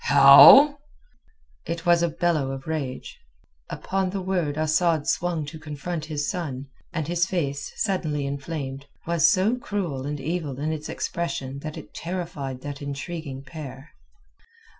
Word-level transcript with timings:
"How?" 0.05 0.79
It 1.67 1.85
was 1.85 2.01
a 2.01 2.09
bellow 2.09 2.49
of 2.49 2.65
rage. 2.65 3.19
Upon 3.69 4.09
the 4.09 4.19
word 4.19 4.57
Asad 4.57 5.05
swung 5.07 5.45
to 5.45 5.59
confront 5.59 6.05
his 6.05 6.27
son, 6.27 6.69
and 6.91 7.07
his 7.07 7.27
face, 7.27 7.71
suddenly 7.75 8.25
inflamed, 8.25 8.87
was 9.05 9.29
so 9.29 9.57
cruel 9.57 10.07
and 10.07 10.19
evil 10.19 10.57
in 10.59 10.73
its 10.73 10.89
expression 10.89 11.59
that 11.59 11.77
it 11.77 11.93
terrified 11.93 12.61
that 12.61 12.81
intriguing 12.81 13.43
pair. 13.43 13.91